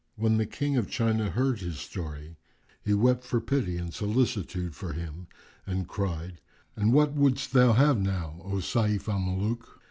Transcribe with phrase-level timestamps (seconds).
[0.15, 2.35] When the King of China heard his story,
[2.83, 5.27] he wept for pity and solicitude for him
[5.67, 6.39] and cried,
[6.75, 9.79] "And what wouldst thou have now, O Sayf al Muluk?"